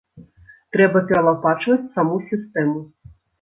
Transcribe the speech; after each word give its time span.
Трэба 0.77 1.03
пералапачваць 1.11 1.91
саму 1.99 2.17
сістэму. 2.31 2.81